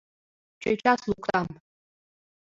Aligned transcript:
Чӧчас 0.61 1.01
луктам... 1.09 1.47